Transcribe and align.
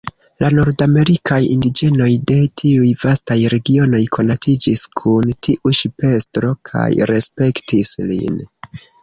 La 0.43 0.47
nordamerikaj 0.59 1.37
indiĝenoj 1.55 2.07
de 2.31 2.37
tiuj 2.61 2.87
vastaj 3.03 3.37
regionoj 3.55 4.01
konatiĝis 4.17 4.83
kun 5.03 5.31
tiu 5.49 5.75
ŝipestro 5.83 6.53
kaj 6.73 6.89
respektis 7.15 7.95
lin. 8.11 8.43